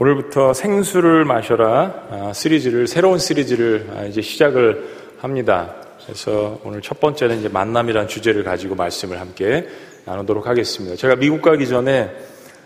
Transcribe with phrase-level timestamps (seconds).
[0.00, 5.74] 오늘부터 생수를 마셔라 아, 시리즈를 새로운 시리즈를 아, 이제 시작을 합니다.
[6.04, 9.66] 그래서 오늘 첫 번째는 이제 만남이라는 주제를 가지고 말씀을 함께
[10.04, 10.94] 나누도록 하겠습니다.
[10.94, 12.12] 제가 미국 가기 전에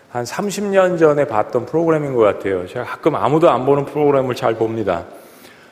[0.09, 2.67] 한 30년 전에 봤던 프로그램인 것 같아요.
[2.67, 5.05] 제가 가끔 아무도 안 보는 프로그램을 잘 봅니다.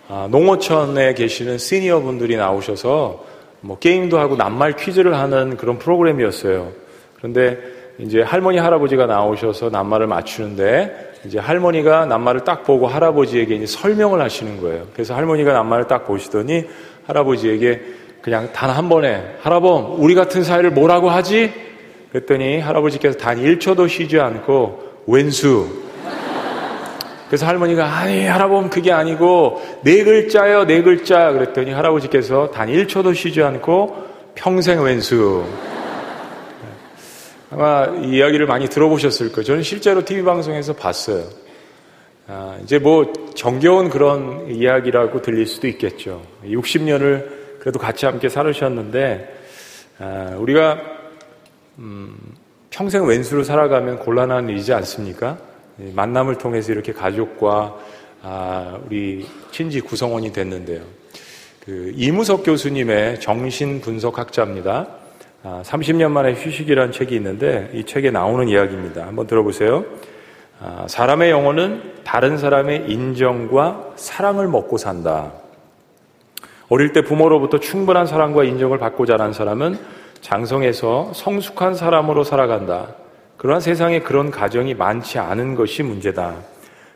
[0.07, 3.23] 아, 농어촌에 계시는 시니어 분들이 나오셔서
[3.59, 6.71] 뭐 게임도 하고 낱말 퀴즈를 하는 그런 프로그램이었어요.
[7.17, 7.59] 그런데
[7.99, 14.59] 이제 할머니 할아버지가 나오셔서 낱말을 맞추는데 이제 할머니가 낱말을 딱 보고 할아버지에게 이제 설명을 하시는
[14.59, 14.87] 거예요.
[14.93, 16.65] 그래서 할머니가 낱말을 딱 보시더니
[17.05, 17.81] 할아버지에게
[18.21, 21.51] 그냥 단 한 번에 할아범 우리 같은 사회를 뭐라고 하지?
[22.11, 25.67] 그랬더니 할아버지께서 단 1초도 쉬지 않고 왼수.
[27.27, 33.41] 그래서 할머니가 아니 할아범 그게 아니고 네 글자요 네 글자 그랬더니 할아버지께서 단 1초도 쉬지
[33.41, 33.95] 않고
[34.35, 35.43] 평생 왼수.
[37.53, 39.43] 아마 이 이야기를 많이 들어보셨을 거예요.
[39.43, 41.25] 저는 실제로 TV 방송에서 봤어요.
[42.27, 46.25] 아, 이제 뭐 정겨운 그런 이야기라고 들릴 수도 있겠죠.
[46.45, 49.41] 60년을 그래도 같이 함께 살으셨는데
[49.99, 50.79] 아, 우리가
[51.79, 52.17] 음,
[52.69, 55.37] 평생 왼수로 살아가면 곤란한 일이지 않습니까?
[55.75, 57.75] 만남을 통해서 이렇게 가족과
[58.21, 60.83] 아, 우리 친지 구성원이 됐는데요.
[61.65, 65.00] 그 이무석 교수님의 정신 분석 학자입니다.
[65.43, 69.07] 30년 아, 만에 휴식이라는 책이 있는데 이 책에 나오는 이야기입니다.
[69.07, 69.85] 한번 들어보세요.
[70.59, 75.31] 아, 사람의 영혼은 다른 사람의 인정과 사랑을 먹고 산다.
[76.69, 79.77] 어릴 때 부모로부터 충분한 사랑과 인정을 받고 자란 사람은
[80.21, 82.95] 장성에서 성숙한 사람으로 살아간다.
[83.37, 86.35] 그러나 세상에 그런 가정이 많지 않은 것이 문제다.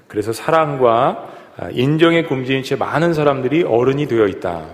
[0.08, 1.28] 그래서 사랑과
[1.72, 4.66] 인정에 굶주린 채 많은 사람들이 어른이 되어 있다.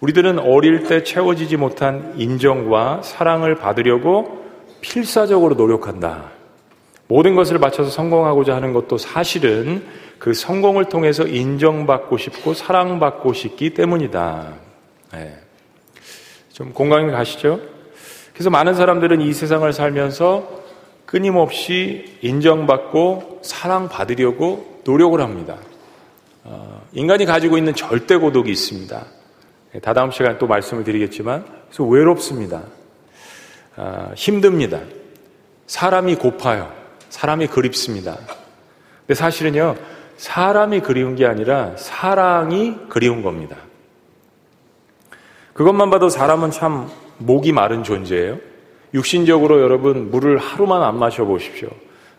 [0.00, 4.44] 우리들은 어릴 때 채워지지 못한 인정과 사랑을 받으려고
[4.80, 6.30] 필사적으로 노력한다.
[7.06, 9.84] 모든 것을 바쳐서 성공하고자 하는 것도 사실은
[10.18, 14.54] 그 성공을 통해서 인정받고 싶고 사랑받고 싶기 때문이다.
[15.12, 15.36] 네.
[16.52, 17.60] 좀 공감이 가시죠?
[18.32, 20.62] 그래서 많은 사람들은 이 세상을 살면서
[21.06, 25.56] 끊임없이 인정받고 사랑받으려고 노력을 합니다.
[26.42, 29.04] 어, 인간이 가지고 있는 절대 고독이 있습니다.
[29.74, 32.62] 네, 다다음 시간에 또 말씀을 드리겠지만, 그래서 외롭습니다.
[33.74, 34.78] 아, 힘듭니다.
[35.66, 36.72] 사람이 고파요.
[37.08, 38.16] 사람이 그립습니다.
[39.00, 39.74] 근데 사실은요,
[40.16, 43.56] 사람이 그리운 게 아니라 사랑이 그리운 겁니다.
[45.54, 48.38] 그것만 봐도 사람은 참 목이 마른 존재예요.
[48.94, 51.68] 육신적으로 여러분 물을 하루만 안 마셔 보십시오.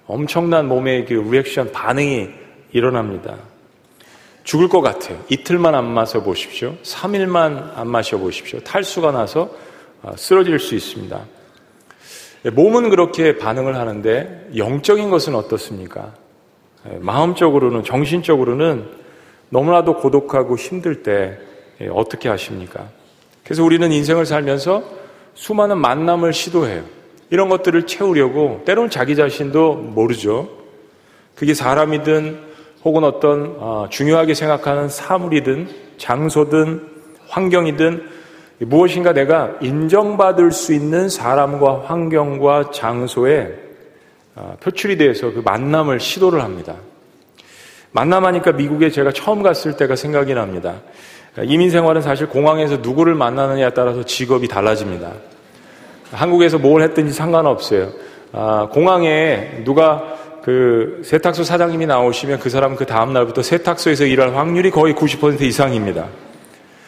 [0.07, 2.29] 엄청난 몸의 그 리액션 반응이
[2.73, 3.37] 일어납니다.
[4.45, 5.19] 죽을 것 같아요.
[5.27, 6.75] 이틀만 안 마셔 보십시오.
[6.83, 8.59] 3일만 안 마셔 보십시오.
[8.59, 9.49] 탈수가 나서
[10.03, 11.19] 어, 쓰러질 수 있습니다.
[12.45, 16.13] 예, 몸은 그렇게 반응을 하는데 영적인 것은 어떻습니까?
[16.87, 18.87] 예, 마음적으로는 정신적으로는
[19.49, 21.39] 너무나도 고독하고 힘들 때
[21.81, 22.87] 예, 어떻게 하십니까?
[23.43, 24.83] 그래서 우리는 인생을 살면서
[25.33, 26.83] 수많은 만남을 시도해요.
[27.31, 30.49] 이런 것들을 채우려고 때로는 자기 자신도 모르죠.
[31.33, 32.44] 그게 사람이든
[32.85, 36.87] 혹은 어떤 어, 중요하게 생각하는 사물이든 장소든
[37.27, 38.09] 환경이든
[38.59, 43.55] 무엇인가 내가 인정받을 수 있는 사람과 환경과 장소에
[44.35, 46.75] 어, 표출이 돼서 그 만남을 시도를 합니다.
[47.91, 50.75] 만남하니까 미국에 제가 처음 갔을 때가 생각이 납니다.
[51.43, 55.11] 이민 생활은 사실 공항에서 누구를 만나느냐에 따라서 직업이 달라집니다.
[56.11, 57.89] 한국에서 뭘 했든지 상관없어요.
[58.31, 64.93] 아, 공항에 누가 그 세탁소 사장님이 나오시면 그 사람은 그 다음날부터 세탁소에서 일할 확률이 거의
[64.93, 66.07] 90% 이상입니다.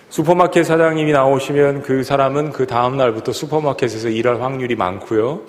[0.09, 5.41] 슈퍼마켓 사장님이 나오시면 그 사람은 그 다음날부터 슈퍼마켓에서 일할 확률이 많고요.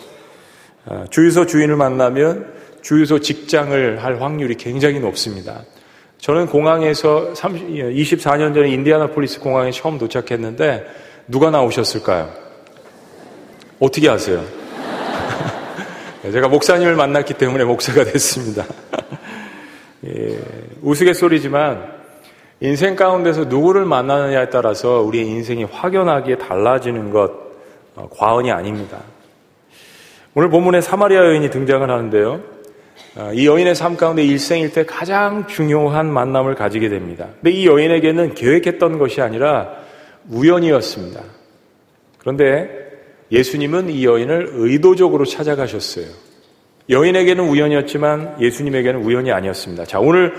[0.87, 2.47] 아, 주유소 주인을 만나면
[2.81, 5.65] 주유소 직장을 할 확률이 굉장히 높습니다.
[6.17, 10.87] 저는 공항에서 30, 24년 전에 인디아나폴리스 공항에 처음 도착했는데
[11.27, 12.31] 누가 나오셨을까요?
[13.81, 14.58] 어떻게 아세요?
[16.29, 18.67] 네, 제가 목사님을 만났기 때문에 목사가 됐습니다.
[20.07, 20.39] 예,
[20.83, 21.91] 우스갯소리지만
[22.61, 27.33] 인생 가운데서 누구를 만나느냐에 따라서 우리의 인생이 확연하게 달라지는 것
[27.95, 28.99] 어, 과언이 아닙니다.
[30.35, 32.43] 오늘 본문에 사마리아 여인이 등장을 하는데요.
[33.17, 37.29] 어, 이 여인의 삶 가운데 일생일 때 가장 중요한 만남을 가지게 됩니다.
[37.41, 39.71] 근데 이 여인에게는 계획했던 것이 아니라
[40.29, 41.23] 우연이었습니다.
[42.19, 42.88] 그런데
[43.31, 46.07] 예수님은 이 여인을 의도적으로 찾아가셨어요.
[46.91, 49.85] 여인에게는 우연이었지만 예수님에게는 우연이 아니었습니다.
[49.85, 50.33] 자, 오늘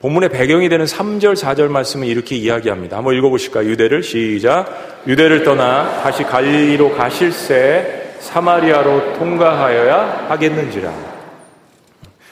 [0.00, 2.96] 본문의 배경이 되는 3절, 4절 말씀은 이렇게 이야기합니다.
[2.96, 3.68] 한번 읽어보실까요?
[3.68, 5.02] 유대를 시작.
[5.06, 10.92] 유대를 떠나 다시 갈리로 가실새 사마리아로 통과하여야 하겠는지라.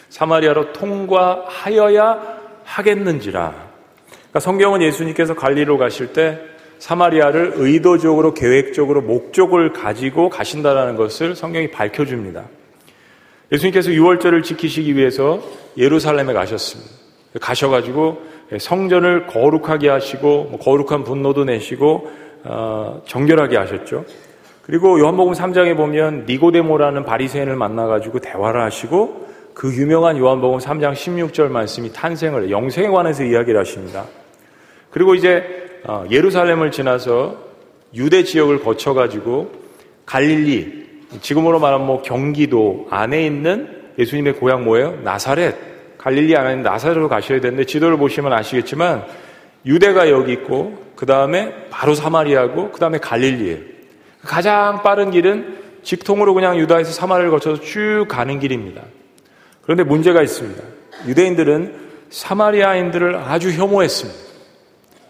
[0.08, 3.68] 사마리아로 통과하여야 하겠는지라.
[4.08, 6.38] 그러니까 성경은 예수님께서 갈리로 가실 때
[6.78, 12.44] 사마리아를 의도적으로 계획적으로 목적을 가지고 가신다라는 것을 성경이 밝혀줍니다.
[13.50, 15.40] 예수님께서 6월절을 지키시기 위해서
[15.76, 16.90] 예루살렘에 가셨습니다.
[17.40, 18.18] 가셔가지고
[18.58, 22.10] 성전을 거룩하게 하시고 뭐 거룩한 분노도 내시고
[22.44, 24.04] 어, 정결하게 하셨죠.
[24.62, 31.92] 그리고 요한복음 3장에 보면 니고데모라는 바리새인을 만나가지고 대화를 하시고 그 유명한 요한복음 3장 16절 말씀이
[31.92, 34.04] 탄생을 영생에 관해서 이야기를 하십니다.
[34.90, 35.67] 그리고 이제 어,
[36.10, 37.36] 예루살렘을 지나서
[37.94, 39.52] 유대 지역을 거쳐가지고
[40.06, 40.88] 갈릴리
[41.20, 44.98] 지금으로 말하면 뭐 경기도 안에 있는 예수님의 고향 뭐예요?
[45.02, 45.56] 나사렛
[45.98, 49.04] 갈릴리 안에 있는 나사렛으로 가셔야 되는데 지도를 보시면 아시겠지만
[49.66, 53.58] 유대가 여기 있고 그 다음에 바로 사마리아고 그 다음에 갈릴리예요.
[54.22, 58.82] 가장 빠른 길은 직통으로 그냥 유다에서 사마리아를 거쳐서 쭉 가는 길입니다.
[59.62, 60.62] 그런데 문제가 있습니다.
[61.06, 64.27] 유대인들은 사마리아인들을 아주 혐오했습니다.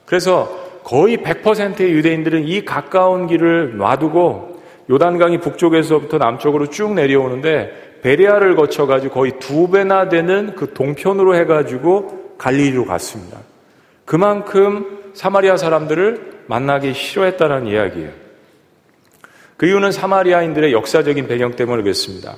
[0.08, 4.58] 그래서 거의 100%의 유대인들은 이 가까운 길을 놔두고
[4.90, 12.86] 요단강이 북쪽에서부터 남쪽으로 쭉 내려오는데 베리아를 거쳐가지고 거의 두 배나 되는 그 동편으로 해가지고 갈릴리로
[12.86, 13.40] 갔습니다.
[14.06, 18.10] 그만큼 사마리아 사람들을 만나기 싫어했다는 이야기예요.
[19.58, 22.34] 그 이유는 사마리아인들의 역사적인 배경 때문이겠습니다.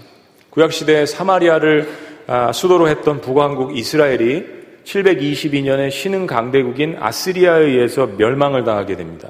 [0.50, 1.88] 구약시대에 사마리아를
[2.26, 9.28] 아, 수도로 했던 북왕국 이스라엘이 722년에 신흥 강대국인 아스리아에 의해서 멸망을 당하게 됩니다.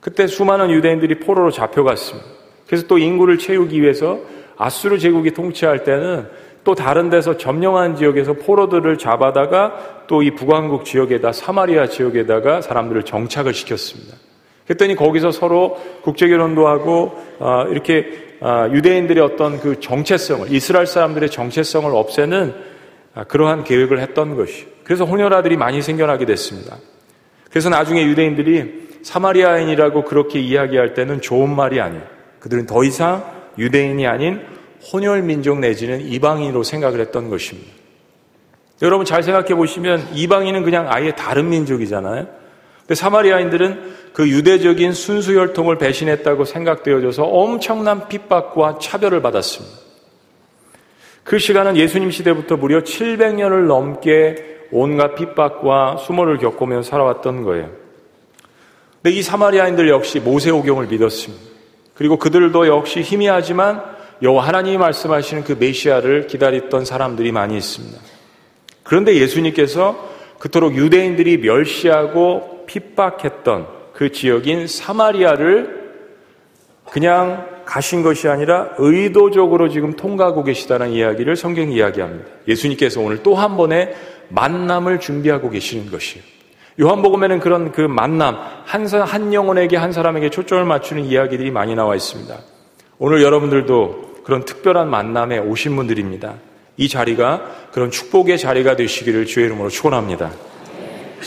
[0.00, 2.28] 그때 수많은 유대인들이 포로로 잡혀갔습니다.
[2.66, 4.20] 그래서 또 인구를 채우기 위해서
[4.56, 6.28] 아수르 제국이 통치할 때는
[6.62, 13.54] 또 다른 데서 점령한 지역에서 포로들을 잡아다가 또 이 북왕국 지역에다 사마리아 지역에다가 사람들을 정착을
[13.54, 14.16] 시켰습니다.
[14.66, 21.94] 그랬더니 거기서 서로 국제결혼도 하고 어, 이렇게 어, 유대인들의 어떤 그 정체성을 이스라엘 사람들의 정체성을
[21.94, 22.54] 없애는
[23.14, 24.66] 아, 그러한 계획을 했던 것이.
[24.90, 26.76] 그래서 혼혈아들이 많이 생겨나게 됐습니다.
[27.48, 32.02] 그래서 나중에 유대인들이 사마리아인이라고 그렇게 이야기할 때는 좋은 말이 아니에요.
[32.40, 33.24] 그들은 더 이상
[33.56, 34.40] 유대인이 아닌
[34.92, 37.70] 혼혈 민족 내지는 이방인으로 생각을 했던 것입니다.
[38.82, 42.26] 여러분 잘 생각해 보시면 이방인은 그냥 아예 다른 민족이잖아요.
[42.80, 49.76] 근데 사마리아인들은 그 유대적인 순수 혈통을 배신했다고 생각되어져서 엄청난 핍박과 차별을 받았습니다.
[51.22, 57.70] 그 시간은 예수님 시대부터 무려 700년을 넘게 온갖 핍박과 수모를 겪으며 살아왔던 거예요.
[59.02, 61.44] 근데 이 사마리아인들 역시 모세오경을 믿었습니다.
[61.94, 63.82] 그리고 그들도 역시 희미하지만
[64.22, 67.98] 여호와 하나님이 말씀하시는 그 메시아를 기다렸던 사람들이 많이 있습니다.
[68.82, 70.08] 그런데 예수님께서
[70.38, 75.80] 그토록 유대인들이 멸시하고 핍박했던 그 지역인 사마리아를
[76.90, 82.28] 그냥 가신 것이 아니라 의도적으로 지금 통과하고 계시다는 이야기를 성경이 이야기합니다.
[82.48, 83.94] 예수님께서 오늘 또 한 번의
[84.30, 86.24] 만남을 준비하고 계시는 것이에요.
[86.80, 92.34] 요한복음에는 그런 그 만남, 한, 한 영혼에게 한 사람에게 초점을 맞추는 이야기들이 많이 나와 있습니다.
[92.98, 96.34] 오늘 여러분들도 그런 특별한 만남에 오신 분들입니다.
[96.76, 100.30] 이 자리가 그런 축복의 자리가 되시기를 주의 이름으로 축원합니다.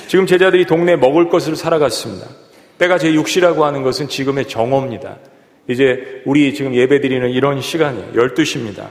[0.08, 2.28] 지금 제자들이 동네 먹을 것을 살아갔습니다.
[2.80, 5.18] 때가 제 6시라고 하는 것은 지금의 정오입니다.
[5.68, 8.88] 이제 우리 지금 예배 드리는 이런 시간이 12시입니다.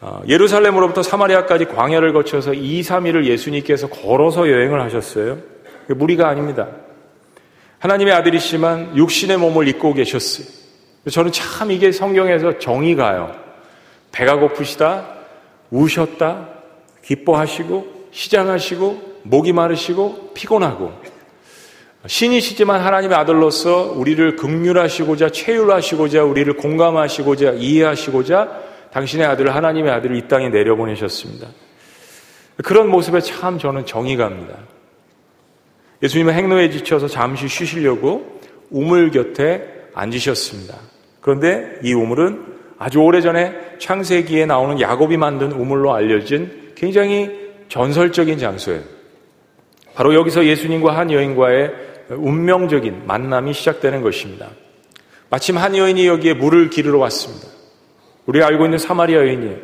[0.00, 5.38] 어, 예루살렘으로부터 사마리아까지 광야를 거쳐서 2, 3일을 예수님께서 걸어서 여행을 하셨어요.
[5.88, 6.68] 무리가 아닙니다.
[7.80, 10.46] 하나님의 아들이시지만 육신의 몸을 입고 계셨어요.
[11.10, 13.34] 저는 참 이게 성경에서 정이 가요.
[14.12, 15.06] 배가 고프시다,
[15.70, 16.48] 우셨다,
[17.04, 20.92] 기뻐하시고, 시장하시고, 목이 마르시고, 피곤하고,
[22.06, 30.48] 신이시지만 하나님의 아들로서 우리를 극률하시고자 체휼하시고자 우리를 공감하시고자 이해하시고자 당신의 아들을 하나님의 아들을 이 땅에
[30.48, 31.48] 내려보내셨습니다.
[32.64, 34.54] 그런 모습에 참 저는 정이 갑니다.
[36.02, 40.76] 예수님은 행로에 지쳐서 잠시 쉬시려고 우물 곁에 앉으셨습니다.
[41.20, 42.46] 그런데 이 우물은
[42.78, 48.82] 아주 오래전에 창세기에 나오는 야곱이 만든 우물로 알려진 굉장히 전설적인 장소예요.
[49.94, 51.70] 바로 여기서 예수님과 한 여인과의
[52.10, 54.48] 운명적인 만남이 시작되는 것입니다.
[55.28, 57.59] 마침 한 여인이 여기에 물을 기르러 왔습니다.
[58.26, 59.56] 우리가 알고 있는 사마리아 여인이에요.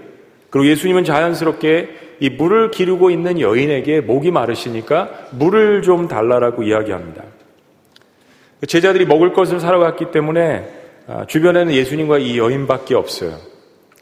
[0.51, 1.89] 그리고 예수님은 자연스럽게
[2.21, 7.23] 이 물을 기르고 있는 여인에게 목이 마르시니까 물을 좀 달라라고 이야기합니다.
[8.67, 10.67] 제자들이 먹을 것을 사러 갔기 때문에
[11.09, 13.37] 아, 주변에는 예수님과 이 여인밖에 없어요.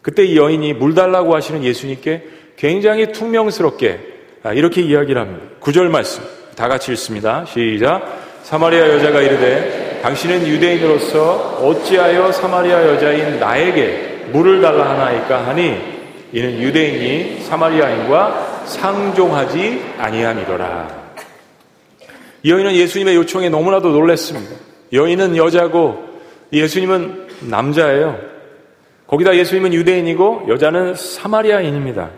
[0.00, 2.22] 그때 이 여인이 물 달라고 하시는 예수님께
[2.56, 4.00] 굉장히 퉁명스럽게
[4.42, 5.46] 아, 이렇게 이야기를 합니다.
[5.60, 6.22] 구절 말씀
[6.56, 7.44] 다 같이 읽습니다.
[7.46, 8.22] 시작.
[8.42, 15.78] 사마리아 여자가 이르되 당신은 유대인으로서 어찌하여 사마리아 여자인 나에게 물을 달라 하나이까 하니
[16.32, 21.04] 이는 유대인이 사마리아인과 상종하지 아니함이로라.
[22.44, 24.54] 여인은 예수님의 요청에 너무나도 놀랐습니다.
[24.92, 26.04] 여인은 여자고
[26.52, 28.18] 예수님은 남자예요.
[29.06, 32.10] 거기다 예수님은 유대인이고 여자는 사마리아인입니다.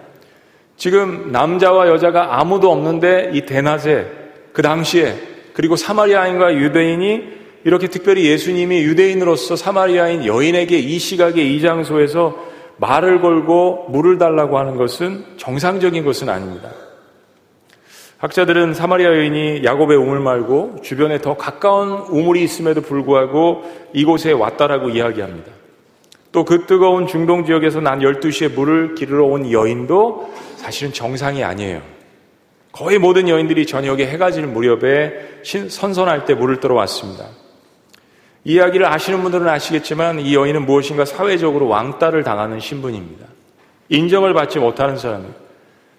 [0.77, 4.07] 지금 남자와 여자가 아무도 없는데 이 대낮에
[4.53, 5.15] 그 당시에
[5.53, 7.37] 그리고 사마리아인과 유대인이
[7.67, 12.37] 이렇게 특별히 예수님이 유대인으로서 사마리아인 여인에게 이 시각에 이 장소에서
[12.77, 16.71] 말을 걸고 물을 달라고 하는 것은 정상적인 것은 아닙니다.
[18.19, 25.51] 학자들은 사마리아 여인이 야곱의 우물 말고 주변에 더 가까운 우물이 있음에도 불구하고 이곳에 왔다라고 이야기합니다.
[26.31, 31.83] 또 그 뜨거운 중동 지역에서 난 12시에 물을 기르러 온 여인도 사실은 정상이 아니에요.
[32.71, 37.25] 거의 모든 여인들이 저녁에 해가 질 무렵에 선선할 때 물을 들어왔습니다.
[38.47, 43.27] 이 이야기를 아시는 분들은 아시겠지만 이 여인은 무엇인가 사회적으로 왕따를 당하는 신분입니다.
[43.89, 45.35] 인정을 받지 못하는 사람이에요.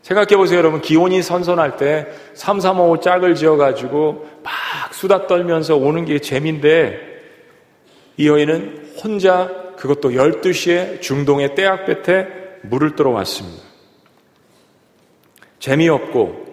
[0.02, 0.80] 생각해 보세요, 여러분.
[0.80, 6.98] 기온이 선선할 때 3, 3, 5 짝을 지어가지고 막 수다 떨면서 오는 게 재미인데
[8.16, 12.28] 이 여인은 혼자 그것도 12시에 중동의 떼약볕에
[12.62, 13.62] 물을 들어 왔습니다.
[15.60, 16.46] 재미없고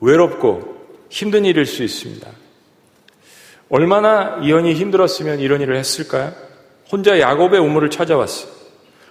[0.00, 0.76] 외롭고
[1.10, 2.39] 힘든 일일 수 있습니다.
[3.70, 6.32] 얼마나 이 여인이 힘들었으면 이런 일을 했을까요?
[6.90, 8.50] 혼자 야곱의 우물을 찾아왔어요.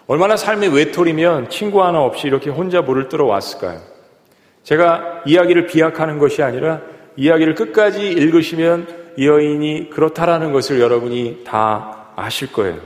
[0.07, 3.79] 얼마나 삶의 외톨이면 친구 하나 없이 이렇게 혼자 물을 들어 왔을까요?
[4.63, 6.81] 제가 이야기를 비약하는 것이 아니라
[7.15, 12.79] 이야기를 끝까지 읽으시면 이 여인이 그렇다라는 것을 여러분이 다 아실 거예요.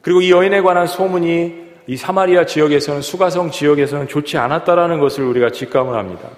[0.00, 5.94] 그리고 이 여인에 관한 소문이 이 사마리아 지역에서는 수가성 지역에서는 좋지 않았다라는 것을 우리가 직감을
[5.94, 6.28] 합니다.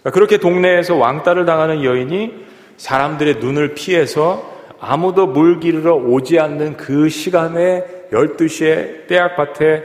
[0.00, 2.49] 그러니까 그렇게 동네에서 왕따를 당하는 여인이
[2.80, 4.42] 사람들의 눈을 피해서
[4.80, 9.82] 아무도 물 기르러 오지 않는 그 시간에 12시에 떼약밭에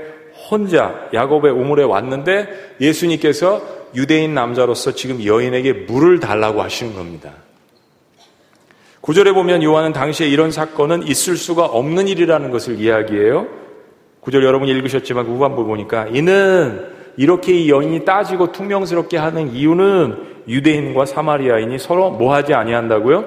[0.50, 3.62] 혼자 야곱의 우물에 왔는데 예수님께서
[3.96, 7.34] 유대인 남자로서 지금 여인에게 물을 달라고 하시는 겁니다.
[9.02, 13.48] 구절에 보면 요한은 당시에 이런 사건은 있을 수가 없는 일이라는 것을 이야기해요.
[14.22, 21.06] 구절 여러분 읽으셨지만 그 후반부 보니까 이는 이렇게 이 여인이 따지고 퉁명스럽게 하는 이유는 유대인과
[21.06, 23.26] 사마리아인이 서로 뭐하지 아니한다고요?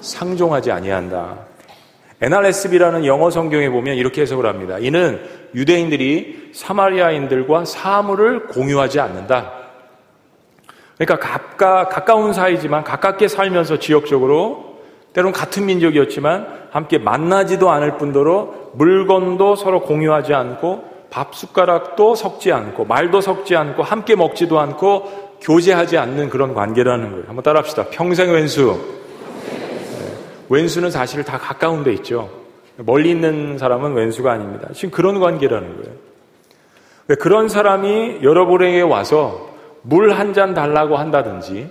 [0.00, 1.38] 상종하지 아니한다.
[2.20, 4.78] NRSB라는 영어 성경에 보면 이렇게 해석을 합니다.
[4.78, 5.20] 이는
[5.54, 9.52] 유대인들이 사마리아인들과 사물을 공유하지 않는다.
[10.96, 14.76] 그러니까 가까, 가까운 사이지만 가깝게 살면서 지역적으로
[15.12, 22.84] 때론 같은 민족이었지만 함께 만나지도 않을 뿐더러 물건도 서로 공유하지 않고 밥 숟가락도 섞지 않고
[22.84, 27.24] 말도 섞지 않고 함께 먹지도 않고 교제하지 않는 그런 관계라는 거예요.
[27.26, 27.86] 한번 따라합시다.
[27.90, 28.78] 평생 왼수.
[30.48, 32.30] 왼수는 사실 다 가까운 데 있죠.
[32.78, 34.68] 멀리 있는 사람은 왼수가 아닙니다.
[34.72, 35.96] 지금 그런 관계라는 거예요.
[37.18, 39.50] 그런 사람이 여러분에게 와서
[39.82, 41.70] 물 한 잔 달라고 한다든지,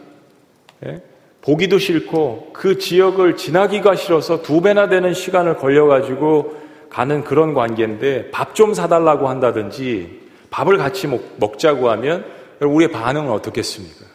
[0.85, 1.01] 예?
[1.41, 6.64] 보기도 싫고 그 지역을 지나기가 싫어서 두 배나 되는 시간을 걸려가지고
[6.95, 12.23] 가는 그런 관계인데 밥 좀 사달라고 한다든지 밥을 같이 먹, 자고 하면
[12.61, 14.05] 우리의 반응은 어떻겠습니까?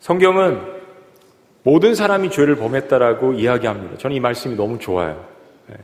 [0.00, 0.60] 성경은
[1.62, 3.96] 모든 사람이 죄를 범했다라고 이야기합니다.
[3.96, 5.24] 저는 이 말씀이 너무 좋아요.
[5.68, 5.76] 네.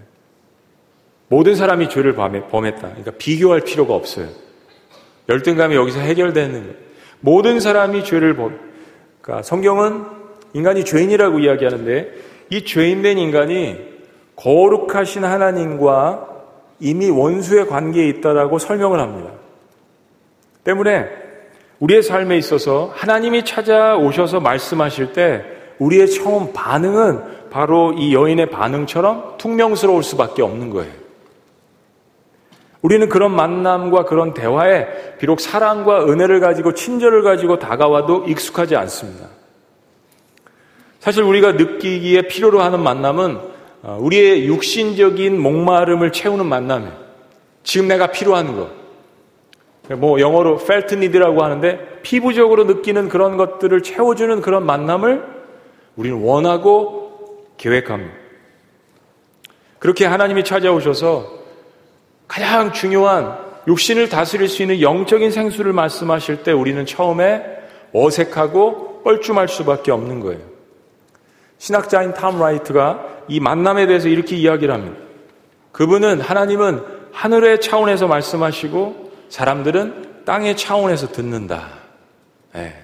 [1.28, 2.80] 모든 사람이 죄를 범했다.
[2.80, 4.28] 그러니까 비교할 필요가 없어요.
[5.30, 6.74] 열등감이 여기서 해결되는 거예요.
[7.20, 8.58] 모든 사람이 죄를 범.
[9.22, 10.04] 그러니까 성경은
[10.52, 12.12] 인간이 죄인이라고 이야기하는데
[12.50, 13.95] 이 죄인된 인간이
[14.36, 16.28] 거룩하신 하나님과
[16.80, 19.30] 이미 원수의 관계에 있다라고 설명을 합니다.
[20.64, 21.08] 때문에
[21.80, 25.44] 우리의 삶에 있어서 하나님이 찾아오셔서 말씀하실 때
[25.78, 30.92] 우리의 처음 반응은 바로 이 여인의 반응처럼 퉁명스러울 수밖에 없는 거예요.
[32.82, 39.28] 우리는 그런 만남과 그런 대화에 비록 사랑과 은혜를 가지고 친절을 가지고 다가와도 익숙하지 않습니다.
[41.00, 46.92] 사실 우리가 느끼기에 필요로 하는 만남은 어, 우리의 육신적인 목마름을 채우는 만남이에요.
[47.62, 48.70] 지금 내가 필요한 것.
[49.96, 55.24] 뭐 영어로 felt need라고 하는데 피부적으로 느끼는 그런 것들을 채워주는 그런 만남을
[55.96, 58.14] 우리는 원하고 계획합니다.
[59.78, 61.30] 그렇게 하나님이 찾아오셔서
[62.26, 67.44] 가장 중요한 육신을 다스릴 수 있는 영적인 생수를 말씀하실 때 우리는 처음에
[67.92, 70.40] 어색하고 뻘쭘할 수밖에 없는 거예요.
[71.58, 74.96] 신학자인 탐 라이트가 이 만남에 대해서 이렇게 이야기를 합니다.
[75.72, 81.68] 그분은 하나님은 하늘의 차원에서 말씀하시고 사람들은 땅의 차원에서 듣는다.
[82.54, 82.74] 네.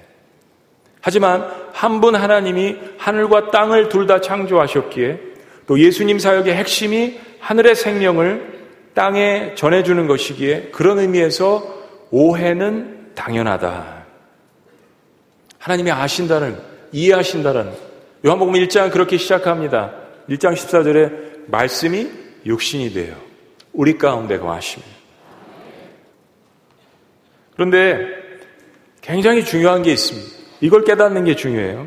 [1.00, 5.20] 하지만 한 분 하나님이 하늘과 땅을 둘 다 창조하셨기에
[5.66, 8.60] 또 예수님 사역의 핵심이 하늘의 생명을
[8.94, 11.62] 땅에 전해주는 것이기에 그런 의미에서
[12.10, 14.04] 오해는 당연하다.
[15.58, 16.58] 하나님이 아신다는,
[16.92, 17.72] 이해하신다는
[18.26, 19.92] 요한복음 1장 그렇게 시작합니다.
[20.28, 22.10] 1장 14절에 말씀이
[22.46, 23.16] 육신이 돼요.
[23.72, 24.92] 우리 가운데 거하십니다.
[27.54, 28.06] 그런데
[29.00, 30.28] 굉장히 중요한 게 있습니다.
[30.60, 31.86] 이걸 깨닫는 게 중요해요.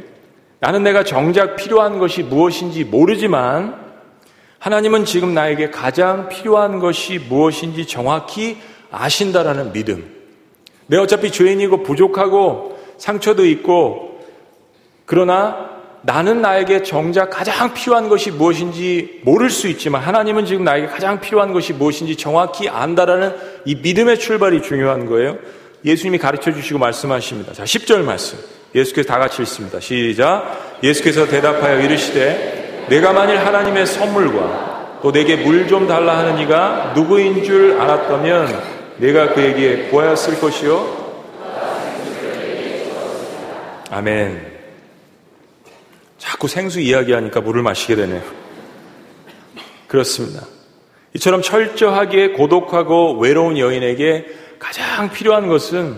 [0.59, 3.83] 나는 내가 정작 필요한 것이 무엇인지 모르지만
[4.59, 8.57] 하나님은 지금 나에게 가장 필요한 것이 무엇인지 정확히
[8.91, 10.11] 아신다라는 믿음.
[10.87, 14.21] 내 어차피 죄인이고 부족하고 상처도 있고
[15.05, 15.74] 그러나
[16.05, 21.51] 나는 나에게 정작 가장 필요한 것이 무엇인지 모를 수 있지만 하나님은 지금 나에게 가장 필요한
[21.51, 23.33] 것이 무엇인지 정확히 안다라는
[23.65, 25.37] 이 믿음의 출발이 중요한 거예요.
[25.83, 27.53] 예수님이 가르쳐 주시고 말씀하십니다.
[27.53, 28.37] 자, 10절 말씀.
[28.75, 29.79] 예수께서 다 같이 읽습니다.
[29.79, 30.79] 시작.
[30.83, 37.43] 예수께서 대답하여 이르시되 내가 만일 하나님의 선물과 또 내게 물 좀 달라 하는 이가 누구인
[37.43, 38.61] 줄 알았다면
[38.97, 41.05] 내가 그에게 구하였을 것이요.
[43.89, 44.54] 아멘.
[46.25, 48.23] 자꾸 생수 이야기하니까 물을 마시게 되네요.
[49.87, 50.41] 그렇습니다.
[51.13, 54.25] 이처럼 철저하게 고독하고 외로운 여인에게
[54.57, 55.95] 가장 필요한 것은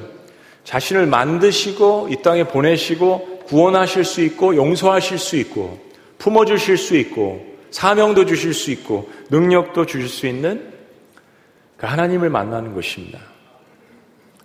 [0.65, 5.79] 자신을 만드시고 이 땅에 보내시고 구원하실 수 있고 용서하실 수 있고
[6.17, 10.73] 품어주실 수 있고 사명도 주실 수 있고 능력도 주실 수 있는
[11.77, 13.19] 그 하나님을 만나는 것입니다.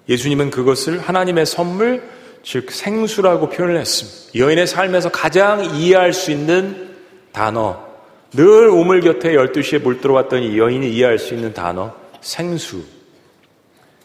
[0.09, 2.05] 예수님은 그것을 하나님의 선물,
[2.43, 4.39] 즉 생수라고 표현을 했습니다.
[4.39, 6.91] 여인의 삶에서 가장 이해할 수 있는
[7.33, 7.87] 단어,
[8.33, 12.83] 늘 우물 곁에 12시에 물 들어왔던 이 여인이 이해할 수 있는 단어, 생수.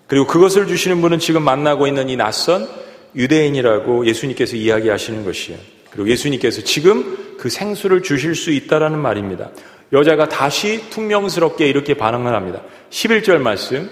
[0.07, 2.67] 그리고 그것을 주시는 분은 지금 만나고 있는 이 낯선
[3.15, 5.59] 유대인이라고 예수님께서 이야기하시는 것이에요.
[5.91, 9.49] 그리고 예수님께서 지금 그 생수를 주실 수 있다라는 말입니다.
[9.93, 12.61] 여자가 다시 퉁명스럽게 이렇게 반응을 합니다.
[12.89, 13.89] 11절 말씀.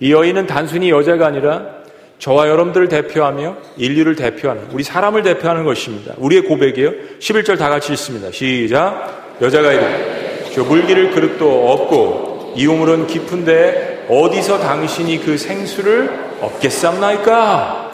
[0.00, 1.77] 이 여인은 단순히 여자가 아니라
[2.18, 6.14] 저와 여러분들을 대표하며 인류를 대표하는 우리 사람을 대표하는 것입니다.
[6.18, 6.92] 우리의 고백이에요.
[7.20, 8.30] 11절 다 같이 읽습니다.
[8.32, 9.36] 시작.
[9.40, 17.88] 여자가 이르되 저 물기를 그릇도 없고 이 우물은 깊은데 어디서 당신이 그 생수를 얻겠삼나이까?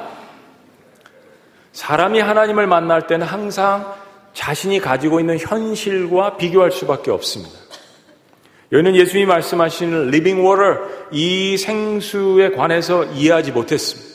[1.73, 3.95] 사람이 하나님을 만날 때는 항상
[4.33, 7.53] 자신이 가지고 있는 현실과 비교할 수밖에 없습니다.
[8.73, 10.63] 여기는 예수님이 말씀하시는 living water
[11.13, 14.14] 이 생수에 관해서 이해하지 못했습니다.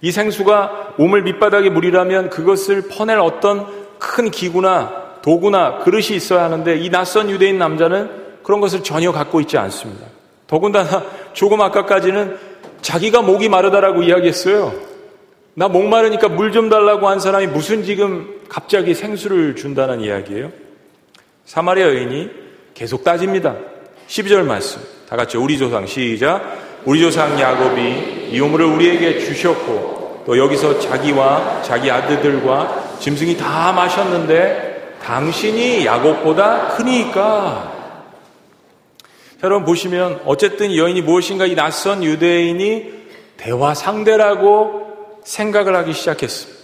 [0.00, 3.66] 이 생수가 우물 밑바닥의 물이라면 그것을 퍼낼 어떤
[3.98, 8.10] 큰 기구나 도구나 그릇이 있어야 하는데 이 낯선 유대인 남자는
[8.42, 10.06] 그런 것을 전혀 갖고 있지 않습니다.
[10.46, 12.38] 더군다나 조금 아까까지는
[12.80, 14.72] 자기가 목이 마르다라고 이야기했어요.
[15.54, 20.52] 나 목마르니까 물 좀 달라고 한 사람이 무슨 지금 갑자기 생수를 준다는 이야기예요?
[21.44, 22.30] 사마리아 여인이
[22.74, 23.56] 계속 따집니다.
[24.06, 24.80] 12절 말씀.
[25.08, 26.67] 다 같이 우리 조상 시작.
[26.88, 34.96] 우리 조상 야곱이 이 우물을 우리에게 주셨고 또 여기서 자기와 자기 아들들과 짐승이 다 마셨는데
[35.02, 37.74] 당신이 야곱보다 크니까
[39.44, 42.90] 여러분 보시면 어쨌든 여인이 무엇인가 이 낯선 유대인이
[43.36, 46.58] 대화 상대라고 생각을 하기 시작했습니다.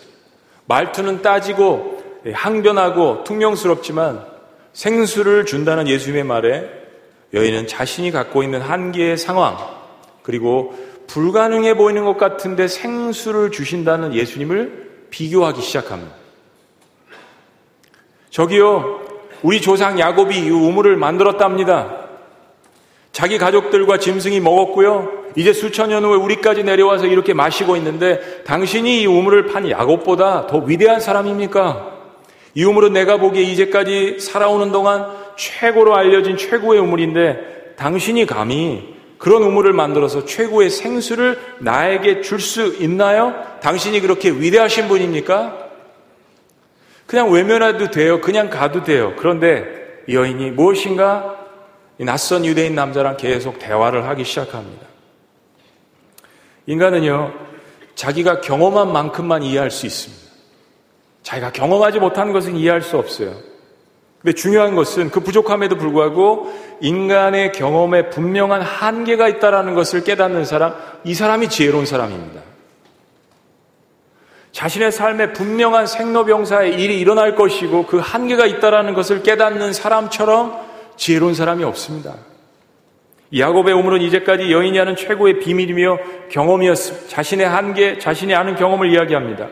[0.64, 4.24] 말투는 따지고 항변하고 퉁명스럽지만
[4.72, 6.66] 생수를 준다는 예수님의 말에
[7.34, 9.83] 여인은 자신이 갖고 있는 한계의 상황,
[10.24, 10.74] 그리고
[11.06, 16.12] 불가능해 보이는 것 같은데 생수를 주신다는 예수님을 비교하기 시작합니다.
[18.30, 19.00] 저기요,
[19.42, 22.08] 우리 조상 야곱이 이 우물을 만들었답니다.
[23.12, 25.24] 자기 가족들과 짐승이 먹었고요.
[25.36, 30.58] 이제 수천 년 후에 우리까지 내려와서 이렇게 마시고 있는데 당신이 이 우물을 판 야곱보다 더
[30.58, 31.92] 위대한 사람입니까?
[32.54, 35.06] 이 우물은 내가 보기에 이제까지 살아오는 동안
[35.36, 38.93] 최고로 알려진 최고의 우물인데 당신이 감히
[39.24, 43.34] 그런 우물을 만들어서 최고의 생수를 나에게 줄 수 있나요?
[43.62, 45.70] 당신이 그렇게 위대하신 분입니까?
[47.06, 48.20] 그냥 외면해도 돼요.
[48.20, 49.14] 그냥 가도 돼요.
[49.16, 51.38] 그런데 여인이 무엇인가
[51.96, 54.86] 낯선 유대인 남자랑 계속 대화를 하기 시작합니다.
[56.66, 57.32] 인간은요,
[57.94, 60.22] 자기가 경험한 만큼만 이해할 수 있습니다.
[61.22, 63.34] 자기가 경험하지 못한 것은 이해할 수 없어요.
[64.24, 71.12] 근데 중요한 것은 그 부족함에도 불구하고 인간의 경험에 분명한 한계가 있다라는 것을 깨닫는 사람, 이
[71.12, 72.40] 사람이 지혜로운 사람입니다.
[74.50, 80.58] 자신의 삶에 분명한 생로병사의 일이 일어날 것이고 그 한계가 있다라는 것을 깨닫는 사람처럼
[80.96, 82.14] 지혜로운 사람이 없습니다.
[83.36, 85.98] 야곱의 우물은 이제까지 여인이 하는 최고의 비밀이며
[86.30, 87.08] 경험이었습니다.
[87.08, 89.48] 자신의 한계, 자신이 아는 경험을 이야기합니다.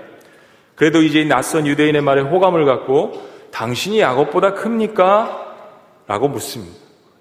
[0.76, 5.38] 그래도 이제 낯선 유대인의 말에 호감을 갖고 당신이 야곱보다 큽니까?
[6.08, 6.76] 라고 묻습니다.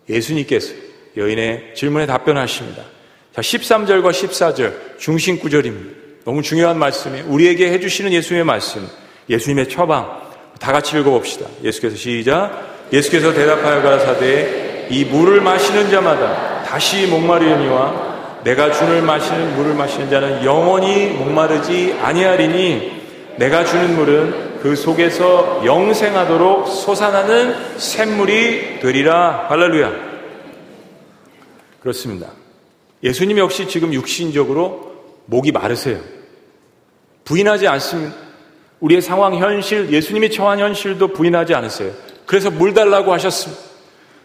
[0.09, 0.73] 예수님께서
[1.15, 2.83] 여인의 질문에 답변하십니다.
[3.33, 5.99] 자, 13절과 14절 중심 구절입니다.
[6.25, 8.87] 너무 중요한 말씀이 우리에게 해주시는 예수님의 말씀,
[9.29, 10.21] 예수님의 처방
[10.59, 11.47] 다 같이 읽어봅시다.
[11.63, 12.71] 예수께서 시작.
[12.93, 20.43] 예수께서 대답하여 가라사대 이 물을 마시는 자마다 다시 목마르려니와 내가 주를 마시는 물을 마시는 자는
[20.43, 23.01] 영원히 목마르지 아니하리니
[23.37, 29.47] 내가 주는 물은 그 속에서 영생하도록 솟아나는 샘물이 되리라.
[29.49, 29.91] 할렐루야.
[31.81, 32.27] 그렇습니다.
[33.03, 34.91] 예수님 역시 지금 육신적으로
[35.25, 35.99] 목이 마르세요.
[37.25, 38.15] 부인하지 않습니다.
[38.81, 41.91] 우리의 상황, 현실, 예수님이 처한 현실도 부인하지 않으세요.
[42.27, 43.61] 그래서 물 달라고 하셨습니다.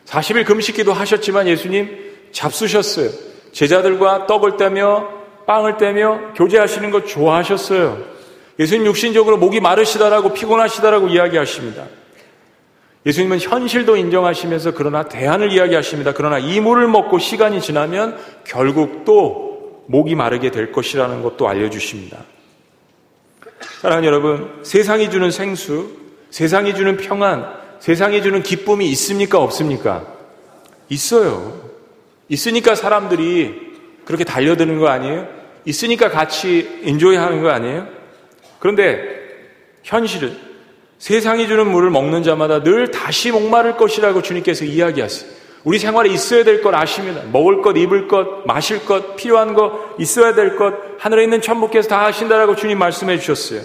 [0.05, 3.09] 40일 금식기도 하셨지만 예수님 잡수셨어요.
[3.53, 5.09] 제자들과 떡을 떼며
[5.47, 8.16] 빵을 떼며 교제하시는 거 좋아하셨어요.
[8.59, 11.85] 예수님 육신적으로 목이 마르시다라고 피곤하시다라고 이야기하십니다.
[13.05, 16.13] 예수님은 현실도 인정하시면서 그러나 대안을 이야기하십니다.
[16.13, 22.19] 그러나 이 물을 먹고 시간이 지나면 결국 또 목이 마르게 될 것이라는 것도 알려주십니다.
[23.81, 25.91] 사랑하는 여러분, 세상이 주는 생수,
[26.31, 27.47] 세상이 주는 평안,
[27.79, 29.39] 세상이 주는 기쁨이 있습니까?
[29.39, 30.05] 없습니까?
[30.89, 31.71] 있어요.
[32.29, 33.55] 있으니까 사람들이
[34.05, 35.29] 그렇게 달려드는 거 아니에요?
[35.65, 37.96] 있으니까 같이 인조이 하는 거 아니에요?
[38.59, 38.99] 그런데
[39.83, 40.37] 현실은
[40.99, 45.37] 세상이 주는 물을 먹는 자마다 늘 다시 목마를 것이라고 주님께서 이야기하세요.
[45.65, 47.23] 우리 생활에 있어야 될 것 아십니다.
[47.33, 52.05] 먹을 것, 입을 것, 마실 것, 필요한 것, 있어야 될 것, 하늘에 있는 천부께서 다
[52.05, 53.63] 하신다라고 주님 말씀해 주셨어요.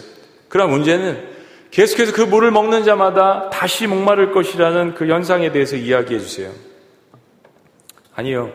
[0.50, 1.30] 그러나 문제는
[1.70, 6.52] 계속해서 그 물을 먹는 자마다 다시 목마를 것이라는 그 현상에 대해서 이야기해 주세요.
[8.16, 8.52] 아니요.